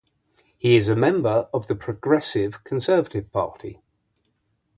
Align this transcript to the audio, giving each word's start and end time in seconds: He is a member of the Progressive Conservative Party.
He 0.57 0.77
is 0.77 0.89
a 0.89 0.95
member 0.95 1.47
of 1.53 1.67
the 1.67 1.75
Progressive 1.75 2.63
Conservative 2.63 3.31
Party. 3.31 3.83